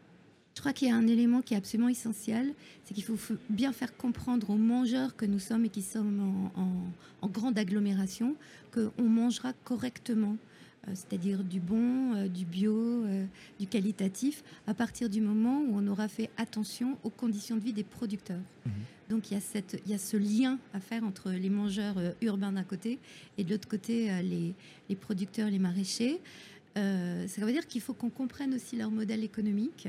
Je 0.56 0.62
crois 0.62 0.74
qu'il 0.74 0.88
y 0.88 0.92
a 0.92 0.96
un 0.96 1.08
élément 1.08 1.42
qui 1.42 1.54
est 1.54 1.58
absolument 1.58 1.90
essentiel, 1.90 2.54
c'est 2.84 2.94
qu'il 2.94 3.04
faut 3.04 3.18
bien 3.50 3.72
faire 3.74 3.96
comprendre 3.98 4.50
aux 4.50 4.58
mangeurs 4.58 5.16
que 5.16 5.26
nous 5.26 5.40
sommes 5.40 5.66
et 5.66 5.70
qui 5.70 5.82
sommes 5.82 6.20
en, 6.56 6.62
en- 6.62 6.84
en 7.22 7.28
grande 7.30 7.58
agglomération 7.58 8.36
qu'on 8.74 9.04
mangera 9.10 9.54
correctement, 9.64 10.36
euh, 10.88 10.92
c'est-à-dire 10.94 11.44
du 11.44 11.60
bon, 11.60 12.14
euh, 12.16 12.28
du 12.28 12.46
bio, 12.46 12.74
euh, 13.06 13.26
du 13.60 13.68
qualitatif, 13.68 14.44
à 14.68 14.74
partir 14.74 15.10
du 15.10 15.22
moment 15.22 15.62
où 15.62 15.78
on 15.78 15.88
aura 15.88 16.08
fait 16.08 16.30
attention 16.38 16.98
aux 17.04 17.10
conditions 17.10 17.56
de 17.58 17.62
vie 17.62 17.74
des 17.74 17.84
producteurs. 17.84 18.42
Mhm. 18.66 18.72
Donc 19.10 19.32
il 19.32 19.36
y, 19.36 19.38
a 19.38 19.42
cette, 19.42 19.82
il 19.86 19.92
y 19.92 19.96
a 19.96 19.98
ce 19.98 20.18
lien 20.18 20.60
à 20.74 20.82
faire 20.82 21.04
entre 21.06 21.32
les 21.32 21.50
mangeurs 21.50 21.96
urbains 22.22 22.52
d'un 22.52 22.64
côté 22.66 23.00
et 23.38 23.46
de 23.46 23.52
l'autre 23.52 23.68
côté 23.70 24.10
les, 24.22 24.54
les 24.90 24.96
producteurs, 24.98 25.50
les 25.50 25.60
maraîchers. 25.60 26.20
Euh, 26.78 27.28
ça 27.28 27.46
veut 27.46 27.52
dire 27.52 27.68
qu'il 27.68 27.82
faut 27.82 27.94
qu'on 27.94 28.10
comprenne 28.10 28.54
aussi 28.54 28.78
leur 28.78 28.92
modèle 28.92 29.24
économique. 29.24 29.88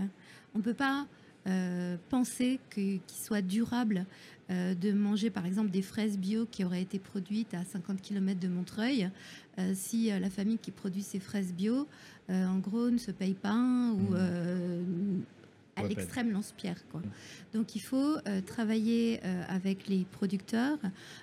On 0.55 0.59
ne 0.59 0.63
peut 0.63 0.75
pas 0.75 1.07
euh, 1.47 1.97
penser 2.09 2.59
qu'il 2.73 3.01
soit 3.07 3.43
durable 3.43 4.07
euh, 4.51 4.75
de 4.75 4.93
manger 4.93 5.31
par 5.31 5.47
exemple 5.47 5.71
des 5.71 5.83
fraises 5.83 6.19
bio 6.19 6.47
qui 6.51 6.65
auraient 6.65 6.83
été 6.83 6.99
produites 6.99 7.55
à 7.55 7.65
50 7.65 8.01
km 8.01 8.41
de 8.41 8.49
Montreuil 8.49 9.11
euh, 9.59 9.73
si 9.75 10.11
la 10.11 10.31
famille 10.31 10.59
qui 10.59 10.71
produit 10.71 11.03
ces 11.03 11.21
fraises 11.21 11.53
bio 11.53 11.87
en 12.31 12.59
gros 12.59 12.91
ne 12.91 12.99
se 12.99 13.11
paye 13.11 13.33
pas 13.33 13.55
ou 13.55 14.15
euh, 14.15 14.83
à 15.79 15.89
l'extrême 15.89 16.31
lance-pierre. 16.31 16.83
quoi. 16.91 17.03
Donc 17.55 17.77
il 17.77 17.81
faut 17.81 18.17
euh, 18.27 18.41
travailler 18.41 19.21
euh, 19.25 19.43
avec 19.49 19.89
les 19.89 20.05
producteurs 20.11 20.79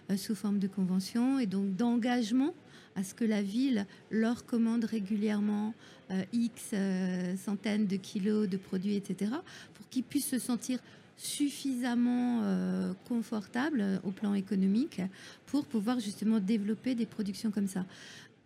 euh, 0.09 0.17
sous 0.17 0.35
forme 0.35 0.59
de 0.59 0.67
convention 0.67 1.39
et 1.39 1.45
donc 1.45 1.75
d'engagement 1.75 2.53
à 2.95 3.03
ce 3.03 3.13
que 3.13 3.25
la 3.25 3.41
ville 3.41 3.85
leur 4.09 4.45
commande 4.45 4.85
régulièrement 4.85 5.73
euh, 6.11 6.23
X 6.33 6.71
euh, 6.73 7.35
centaines 7.37 7.87
de 7.87 7.95
kilos 7.95 8.47
de 8.47 8.57
produits, 8.57 8.95
etc., 8.95 9.31
pour 9.73 9.89
qu'ils 9.89 10.03
puissent 10.03 10.29
se 10.29 10.39
sentir 10.39 10.79
suffisamment 11.17 12.41
euh, 12.43 12.93
confortables 13.07 14.01
au 14.03 14.11
plan 14.11 14.33
économique 14.33 15.01
pour 15.45 15.65
pouvoir 15.65 15.99
justement 15.99 16.39
développer 16.39 16.95
des 16.95 17.05
productions 17.05 17.51
comme 17.51 17.67
ça. 17.67 17.85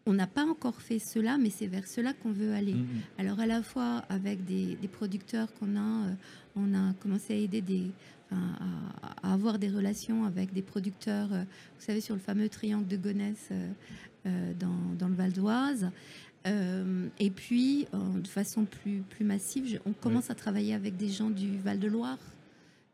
On 0.06 0.13
n'a 0.13 0.27
pas 0.27 0.46
encore 0.46 0.82
fait 0.82 1.00
cela, 1.00 1.38
mais 1.38 1.50
c'est 1.50 1.68
vers 1.68 1.88
cela 1.88 2.13
qu'on 2.13 2.32
veut 2.32 2.53
aller. 2.53 2.74
Mm, 2.74 2.82
mm. 2.82 3.01
Alors 3.18 3.39
à 3.39 3.46
la 3.46 3.62
fois 3.62 4.03
avec 4.10 4.46
des, 4.46 4.75
des 4.75 4.88
producteurs 4.88 5.53
qu'on 5.56 5.75
a, 5.75 6.08
euh, 6.08 6.13
on 6.56 6.74
a 6.74 6.94
commencé 6.94 7.34
à 7.34 7.38
aider 7.38 7.62
des, 7.62 7.91
enfin, 8.32 8.41
à, 9.01 9.29
à 9.29 9.34
avoir 9.34 9.60
des 9.60 9.70
relations 9.70 10.25
avec 10.25 10.53
des 10.53 10.62
producteurs, 10.62 11.32
euh, 11.34 11.44
vous 11.44 11.86
savez, 11.86 12.01
sur 12.01 12.15
le 12.15 12.22
fameux 12.22 12.50
triangle 12.50 12.88
de 12.88 12.98
Gonesse 12.98 13.50
euh, 13.51 13.70
dans, 14.25 14.95
dans 14.97 15.07
le 15.07 15.15
Val 15.15 15.31
d'Oise. 15.31 15.89
Euh, 16.47 17.07
et 17.19 17.29
puis, 17.29 17.85
euh, 17.93 18.19
de 18.19 18.27
façon 18.27 18.65
plus, 18.65 19.01
plus 19.09 19.25
massive, 19.25 19.65
je- 19.67 19.77
on 19.85 19.91
commence 19.93 20.29
à 20.29 20.35
travailler 20.35 20.73
avec 20.73 20.95
des 20.97 21.09
gens 21.09 21.29
du 21.29 21.57
Val 21.57 21.79
de 21.79 21.88
Loire, 21.88 22.17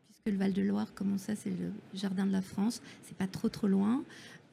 puisque 0.08 0.26
le 0.26 0.36
Val 0.38 0.52
de 0.52 0.62
Loire, 0.62 0.92
comme 0.94 1.16
sait, 1.18 1.36
c'est 1.36 1.50
le 1.50 1.70
jardin 1.94 2.26
de 2.26 2.32
la 2.32 2.42
France, 2.42 2.82
c'est 3.04 3.16
pas 3.16 3.28
trop 3.28 3.48
trop 3.48 3.68
loin. 3.68 4.02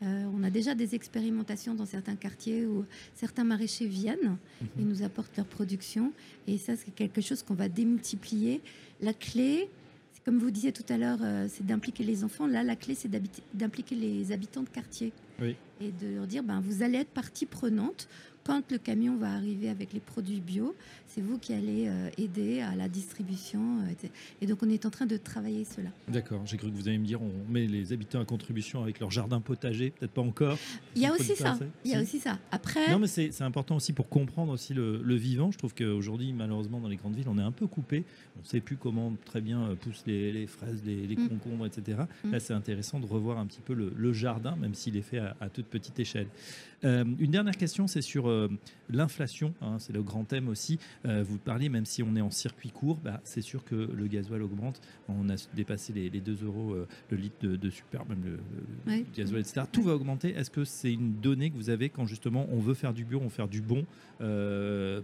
Euh, 0.03 0.25
on 0.35 0.43
a 0.43 0.49
déjà 0.49 0.75
des 0.75 0.95
expérimentations 0.95 1.73
dans 1.75 1.85
certains 1.85 2.15
quartiers 2.15 2.65
où 2.65 2.85
certains 3.15 3.43
maraîchers 3.45 3.87
viennent 3.87 4.37
Mhm. 4.61 4.67
et 4.79 4.83
nous 4.83 5.01
apportent 5.03 5.35
leur 5.37 5.45
production. 5.47 6.11
Et 6.45 6.57
ça, 6.57 6.75
c'est 6.75 6.93
quelque 6.93 7.21
chose 7.21 7.41
qu'on 7.41 7.53
va 7.55 7.69
démultiplier. 7.69 8.61
La 9.01 9.13
clé, 9.13 9.69
Comme 10.25 10.37
vous 10.37 10.51
disiez 10.51 10.71
tout 10.71 10.85
à 10.87 10.97
l'heure, 10.97 11.19
euh, 11.21 11.47
c'est 11.49 11.65
d'impliquer 11.65 12.03
les 12.03 12.23
enfants. 12.23 12.47
Là, 12.47 12.63
la 12.63 12.77
clé, 12.77 12.95
c'est 12.95 13.11
d'impliquer 13.53 13.95
les 13.95 14.31
habitants 14.31 14.63
de 14.63 14.69
quartier. 14.69 15.11
Et 15.81 15.91
de 15.91 16.15
leur 16.15 16.27
dire, 16.27 16.43
ben, 16.43 16.61
vous 16.61 16.81
allez 16.81 16.99
être 16.99 17.09
partie 17.09 17.45
prenante 17.45 18.07
quand 18.43 18.71
le 18.71 18.77
camion 18.77 19.15
va 19.17 19.33
arriver 19.33 19.69
avec 19.69 19.93
les 19.93 20.00
produits 20.00 20.41
bio, 20.41 20.75
c'est 21.13 21.21
vous 21.21 21.38
qui 21.38 21.53
allez 21.53 21.88
euh, 21.88 22.09
aider 22.17 22.62
à 22.62 22.75
la 22.75 22.88
distribution. 22.88 23.59
Euh, 23.81 24.07
et 24.41 24.47
donc, 24.47 24.63
on 24.63 24.69
est 24.69 24.85
en 24.85 24.89
train 24.89 25.05
de 25.05 25.17
travailler 25.17 25.63
cela. 25.63 25.89
D'accord. 26.07 26.41
J'ai 26.45 26.57
cru 26.57 26.71
que 26.71 26.75
vous 26.75 26.88
alliez 26.88 26.97
me 26.97 27.05
dire, 27.05 27.21
on 27.21 27.31
met 27.51 27.67
les 27.67 27.93
habitants 27.93 28.19
à 28.19 28.25
contribution 28.25 28.81
avec 28.81 29.00
leur 29.00 29.12
jardin 29.12 29.39
potager. 29.39 29.91
Peut-être 29.91 30.12
pas 30.12 30.21
encore. 30.21 30.57
Il 30.95 31.03
y 31.03 31.05
a 31.05 31.13
aussi 31.13 31.35
ça. 31.35 31.57
Il 31.85 31.91
y 31.91 31.95
a 31.95 32.01
aussi 32.01 32.19
ça. 32.19 32.39
Après. 32.51 32.91
Non, 32.91 33.00
mais 33.00 33.07
c'est 33.07 33.41
important 33.41 33.75
aussi 33.75 33.93
pour 33.93 34.09
comprendre 34.09 34.51
aussi 34.51 34.73
le, 34.73 35.15
vivant. 35.15 35.51
Je 35.51 35.57
trouve 35.59 35.75
qu'aujourd'hui, 35.75 36.33
malheureusement, 36.33 36.79
dans 36.79 36.89
les 36.89 36.95
grandes 36.95 37.15
villes, 37.15 37.29
on 37.29 37.38
est 37.38 37.43
un 37.43 37.51
peu 37.51 37.67
coupé. 37.67 38.03
On 38.38 38.41
ne 38.41 38.45
sait 38.45 38.59
plus 38.59 38.77
comment 38.77 39.13
très 39.25 39.41
bien 39.41 39.62
euh, 39.62 39.75
poussent 39.75 40.03
les, 40.07 40.47
fraises, 40.47 40.81
les, 40.83 41.15
mm. 41.15 41.29
concombres, 41.29 41.67
etc. 41.67 42.00
Mm. 42.23 42.31
Là, 42.31 42.39
c'est 42.39 42.53
intéressant 42.53 43.00
de 43.00 43.05
revoir 43.05 43.38
un 43.38 43.45
petit 43.45 43.62
peu 43.62 43.73
le, 43.73 44.13
jardin, 44.13 44.55
même 44.55 44.73
s'il 44.73 44.97
est 44.97 45.01
fait 45.01 45.19
à, 45.19 45.50
toute 45.50 45.65
petite 45.65 46.00
échelle. 46.00 46.27
une 46.83 47.31
dernière 47.31 47.57
question, 47.57 47.88
c'est 47.88 48.01
sur 48.01 48.27
euh, 48.33 48.47
l'inflation, 48.89 49.53
hein, 49.61 49.77
c'est 49.79 49.93
le 49.93 50.03
grand 50.03 50.23
thème 50.23 50.49
aussi. 50.49 50.79
Euh, 51.05 51.23
vous 51.23 51.37
parliez, 51.37 51.69
même 51.69 51.85
si 51.85 52.03
on 52.03 52.15
est 52.15 52.21
en 52.21 52.29
circuit 52.29 52.69
court, 52.69 52.97
bah, 53.03 53.21
c'est 53.23 53.41
sûr 53.41 53.63
que 53.63 53.75
le 53.75 54.07
gasoil 54.07 54.41
augmente. 54.41 54.81
On 55.07 55.29
a 55.29 55.35
dépassé 55.55 55.93
les, 55.93 56.09
2 56.09 56.45
euros 56.45 56.73
euh, 56.73 56.87
le 57.09 57.17
litre 57.17 57.47
de, 57.47 57.69
super, 57.69 58.05
même 58.07 58.23
le, 58.23 59.03
gasoil, 59.15 59.39
etc. 59.39 59.61
Tout 59.71 59.83
va 59.83 59.93
augmenter. 59.93 60.29
Est-ce 60.29 60.49
que 60.49 60.65
c'est 60.65 60.93
une 60.93 61.13
donnée 61.21 61.49
que 61.49 61.55
vous 61.55 61.69
avez 61.69 61.89
quand 61.89 62.05
justement 62.05 62.47
on 62.51 62.59
veut 62.59 62.73
faire 62.73 62.93
du 62.93 63.05
bio, 63.05 63.19
on 63.19 63.25
veut 63.25 63.29
faire 63.29 63.47
du 63.47 63.61
bon 63.61 63.85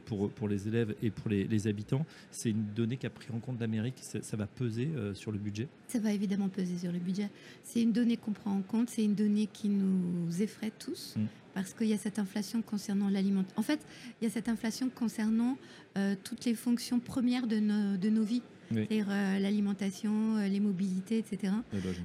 pour, 0.06 0.30
pour 0.30 0.48
les 0.48 0.68
élèves 0.68 0.96
et 1.02 1.10
pour 1.10 1.30
les, 1.30 1.68
habitants? 1.68 2.06
C'est 2.32 2.52
une 2.52 2.66
donnée 2.76 2.98
qu'a 2.98 3.10
pris 3.10 3.28
en 3.34 3.40
compte 3.40 3.60
l'Amérique. 3.60 3.96
Ça, 4.00 4.38
va 4.38 4.48
peser 4.48 4.90
sur 5.14 5.32
le 5.32 5.38
budget? 5.38 5.68
Ça 5.88 6.00
va 6.00 6.14
évidemment 6.14 6.50
peser 6.50 6.78
sur 6.78 6.92
le 6.92 7.00
budget. 7.00 7.30
C'est 7.64 7.82
une 7.82 7.92
donnée 7.92 8.18
qu'on 8.18 8.32
prend 8.32 8.52
en 8.52 8.62
compte. 8.62 8.90
C'est 8.90 9.04
une 9.04 9.16
donnée 9.16 9.48
qui 9.52 9.70
nous 9.70 10.42
effraie 10.42 10.72
tous. 10.78 11.16
Mmh 11.18 11.26
parce 11.54 11.74
qu'il 11.74 11.88
y 11.88 11.94
a 11.94 11.98
cette 11.98 12.20
inflation 12.20 12.62
concernant 12.62 13.10
l'alimentation. 13.10 13.60
En 13.60 13.64
fait, 13.64 13.80
il 14.22 14.26
y 14.26 14.28
a 14.28 14.32
cette 14.32 14.50
inflation 14.50 14.90
concernant 14.90 15.58
euh, 15.98 16.16
toutes 16.24 16.46
les 16.46 16.56
fonctions 16.56 17.00
premières 17.00 17.48
de 17.48 17.60
nos, 17.60 17.98
de 17.98 18.10
nos 18.10 18.24
vies. 18.24 18.44
C'est-à-dire 18.72 19.08
euh, 19.10 19.40
l'alimentation, 19.40 20.38
euh, 20.38 20.48
les 20.48 20.60
mobilités, 20.60 21.18
etc. 21.18 21.54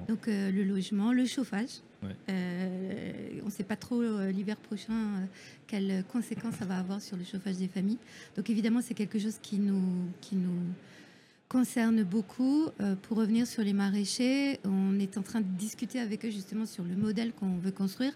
Donc 0.08 0.26
le 0.26 0.64
logement, 0.64 1.12
le 1.12 1.26
chauffage. 1.26 1.82
on 2.02 3.44
ne 3.44 3.50
sait 3.50 3.64
pas 3.64 3.76
trop 3.76 4.02
l'hiver 4.30 4.56
prochain 4.56 5.28
quelles 5.66 6.04
conséquences 6.10 6.54
ça 6.56 6.64
va 6.64 6.78
avoir 6.78 7.02
sur 7.02 7.16
le 7.16 7.24
chauffage 7.24 7.56
des 7.56 7.68
familles. 7.68 7.98
Donc 8.36 8.48
évidemment, 8.48 8.80
c'est 8.82 8.94
quelque 8.94 9.18
chose 9.18 9.38
qui 9.42 9.58
nous, 9.58 10.08
qui 10.22 10.36
nous 10.36 10.62
concerne 11.48 12.02
beaucoup. 12.02 12.68
pour 13.02 13.18
revenir 13.18 13.46
sur 13.46 13.62
les 13.62 13.72
maraîchers, 13.72 14.58
on 14.64 14.98
est 14.98 15.18
en 15.18 15.22
train 15.22 15.40
de 15.40 15.46
discuter 15.56 16.00
avec 16.00 16.24
eux 16.24 16.30
justement 16.30 16.66
sur 16.66 16.82
le 16.84 16.96
modèle 16.96 17.32
qu'on 17.32 17.58
veut 17.58 17.70
construire 17.70 18.12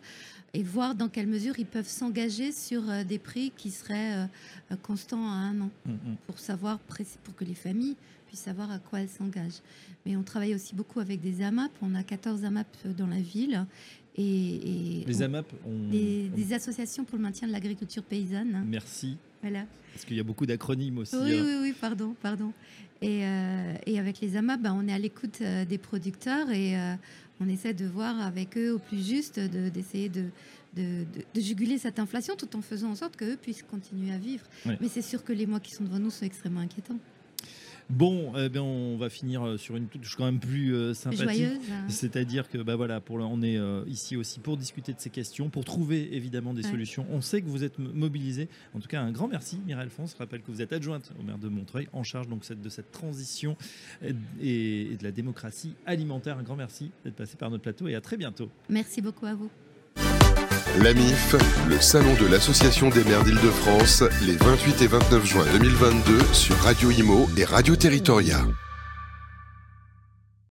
et 0.55 0.63
voir 0.63 0.95
dans 0.95 1.09
quelle 1.09 1.27
mesure 1.27 1.59
ils 1.59 1.67
peuvent 1.67 1.89
s'engager 1.89 2.53
sur 2.53 2.89
euh, 2.89 3.05
des 3.05 3.19
prix 3.19 3.53
qui 3.57 3.71
seraient 3.71 4.17
euh, 4.17 4.27
euh, 4.73 4.77
constants 4.83 5.27
à 5.27 5.35
un 5.35 5.61
an, 5.61 5.71
mm, 5.87 5.93
mm. 5.93 6.17
pour 6.27 6.39
savoir 6.39 6.79
pour 6.79 7.37
que 7.37 7.45
les 7.45 7.55
familles 7.55 7.97
puissent 8.27 8.41
savoir 8.41 8.71
à 8.71 8.79
quoi 8.79 9.01
elles 9.01 9.09
s'engagent. 9.09 9.61
Mais 10.07 10.17
on 10.17 10.23
travaille 10.23 10.55
aussi 10.55 10.75
beaucoup 10.75 11.01
avec 11.01 11.21
des 11.21 11.43
AMAP. 11.43 11.71
On 11.83 11.95
a 11.95 12.03
14 12.03 12.45
AMAP 12.45 12.67
dans 12.97 13.07
la 13.07 13.21
ville. 13.21 13.67
Et, 14.17 15.05
les 15.07 15.23
AMAP 15.23 15.47
des, 15.65 16.53
associations 16.53 17.05
pour 17.05 17.17
le 17.17 17.23
maintien 17.23 17.47
de 17.47 17.53
l'agriculture 17.53 18.03
paysanne. 18.03 18.65
Merci. 18.67 19.17
Voilà. 19.43 19.65
Parce 19.93 20.05
qu'il 20.05 20.17
y 20.17 20.21
a 20.21 20.25
beaucoup 20.25 20.47
d'acronymes 20.47 20.99
aussi. 20.99 21.17
Oui, 21.17 21.35
hein. 21.35 21.43
oui, 21.45 21.55
oui, 21.63 21.75
pardon, 21.79 22.15
pardon. 22.23 22.53
Et, 23.01 23.23
et 23.87 23.99
avec 23.99 24.21
les 24.21 24.37
AMAP, 24.37 24.61
bah, 24.61 24.73
on 24.75 24.89
est 24.89 24.93
à 24.93 24.99
l'écoute 24.99 25.41
des 25.41 25.79
producteurs 25.79 26.51
et 26.51 26.75
on 27.41 27.49
essaie 27.49 27.75
de 27.75 27.87
voir 27.87 28.21
avec 28.21 28.59
eux 28.59 28.73
au 28.73 28.79
plus 28.79 29.07
juste, 29.07 29.39
d'essayer 29.39 30.09
de, 30.09 30.25
de, 30.77 31.07
juguler 31.41 31.79
cette 31.79 31.99
inflation 31.99 32.37
tout 32.37 32.57
en 32.57 32.63
faisant 32.63 32.91
en 32.91 32.95
sorte 32.95 33.17
qu'eux 33.17 33.37
puissent 33.37 33.63
continuer 33.63 34.13
à 34.13 34.19
vivre. 34.19 34.45
Mais 34.81 34.89
c'est 34.89 35.03
sûr 35.03 35.25
que 35.25 35.33
les 35.33 35.47
mois 35.47 35.61
qui 35.61 35.73
sont 35.73 35.85
devant 35.85 35.99
nous 35.99 36.11
sont 36.11 36.25
extrêmement 36.25 36.61
inquiétants. 36.61 36.99
Bon, 37.91 38.35
eh 38.37 38.51
bien, 38.51 38.63
on 38.63 38.99
va 38.99 39.09
finir 39.09 39.47
euh, 39.47 39.57
sur 39.57 39.77
une 39.77 39.87
touche 39.87 40.15
quand 40.17 40.27
même 40.27 40.41
plus 40.41 40.75
euh, 40.75 40.93
sympathique. 40.93 41.43
Hein. 41.43 41.89
C'est-à-dire 41.89 42.51
que 42.51 42.59
bah 42.59 42.77
voilà, 42.77 43.01
pour 43.01 43.17
on 43.17 43.41
est 43.41 43.57
euh, 43.57 43.83
ici 43.87 44.15
aussi 44.17 44.41
pour 44.41 44.59
discuter 44.59 44.93
de 44.93 45.01
ces 45.01 45.09
questions, 45.09 45.49
pour 45.49 45.65
trouver 45.65 46.15
évidemment 46.15 46.53
des 46.53 46.63
solutions. 46.63 47.07
On 47.11 47.23
sait 47.23 47.41
que 47.41 47.47
vous 47.47 47.65
êtes 47.65 47.79
mobilisés. 47.79 48.49
En 48.75 48.81
tout 48.81 48.89
cas, 48.89 49.01
un 49.01 49.11
grand 49.11 49.29
merci, 49.29 49.59
Mireille 49.67 49.85
Alphonse. 49.85 50.13
Je 50.13 50.19
rappelle 50.19 50.43
que 50.43 50.51
vous 50.51 50.61
êtes 50.61 50.73
adjointe 50.73 51.13
au 51.19 51.23
maire 51.23 51.39
de 51.39 51.49
Montreuil, 51.49 51.89
en 51.93 52.03
charge 52.03 52.29
donc 52.29 52.51
de 52.51 52.69
cette 52.69 52.91
transition 52.91 53.57
et 54.41 54.97
de 54.99 55.05
la 55.05 55.13
démocratie 55.13 55.75
alimentaire. 55.87 56.37
Un 56.39 56.43
grand 56.43 56.57
merci 56.57 56.91
d'être 57.05 57.17
passé 57.17 57.37
par 57.37 57.51
notre 57.51 57.63
plateau 57.63 57.89
et 57.89 57.95
à 57.95 58.01
très 58.01 58.19
bientôt. 58.19 58.51
Merci 58.69 59.01
beaucoup 59.01 59.27
à 59.27 59.35
vous. 59.35 59.51
L'AMIF, 60.77 61.35
le 61.69 61.81
salon 61.81 62.15
de 62.15 62.27
l'Association 62.27 62.89
des 62.91 63.03
maires 63.05 63.25
d'Île-de-France, 63.25 64.05
les 64.23 64.37
28 64.37 64.83
et 64.83 64.87
29 64.87 65.25
juin 65.25 65.45
2022 65.53 66.19
sur 66.33 66.57
Radio 66.59 66.91
Imo 66.91 67.29
et 67.37 67.45
Radio 67.45 67.75
Territoria. 67.75 68.45